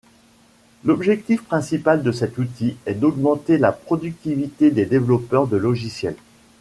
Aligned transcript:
L'objectif 0.83 1.43
principal 1.43 2.01
de 2.01 2.11
cet 2.11 2.39
outil 2.39 2.75
est 2.87 2.95
d'augmenter 2.95 3.59
la 3.59 3.71
productivité 3.71 4.71
des 4.71 4.87
développeurs 4.87 5.45
de 5.45 5.57
logiciels. 5.57 6.17